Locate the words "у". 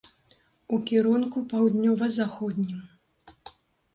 0.77-0.79